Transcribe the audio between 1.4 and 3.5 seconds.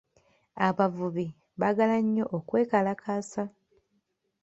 baagala nnyo okwekalakaasa.